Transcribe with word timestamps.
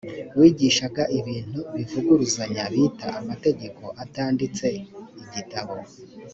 wigishaga 0.39 1.03
ibintu 1.19 1.59
bivuguruzanya 1.75 2.63
bita 2.73 3.07
amategeko 3.19 3.83
atanditse 4.03 4.65
igitabo 5.23 5.75